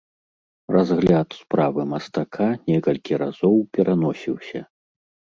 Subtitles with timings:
[0.75, 4.59] Разгляд справы мастака некалькі разоў пераносіўся.